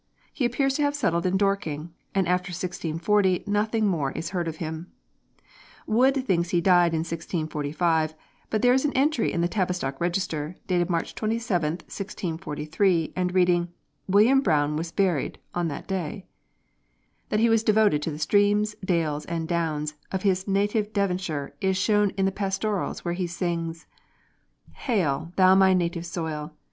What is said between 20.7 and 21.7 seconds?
Devonshire